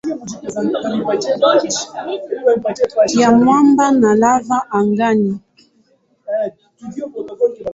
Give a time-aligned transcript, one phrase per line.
[3.19, 5.33] ya mwamba na lava angani.